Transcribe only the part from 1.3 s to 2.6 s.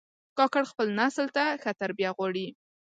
ته ښه تربیه غواړي.